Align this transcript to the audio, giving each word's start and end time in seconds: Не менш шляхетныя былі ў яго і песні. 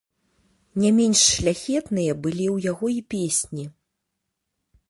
Не 0.83 0.89
менш 0.99 1.19
шляхетныя 1.33 2.11
былі 2.23 2.45
ў 2.55 2.71
яго 2.71 2.87
і 2.97 2.99
песні. 3.15 3.65